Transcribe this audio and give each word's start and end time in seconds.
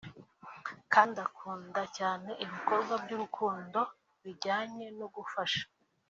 kandi 0.93 1.15
akunda 1.27 1.81
cyane 1.97 2.29
ibikorwa 2.43 2.93
by’urukundo 3.03 3.79
bijyanye 4.23 4.85
no 4.99 5.07
gufasha 5.15 5.63